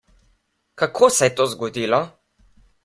Kako 0.81 1.11
se 1.19 1.29
je 1.31 1.35
to 1.41 1.47
zgodilo? 1.53 2.03